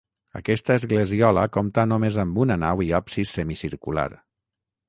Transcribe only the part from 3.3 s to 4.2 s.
semicircular.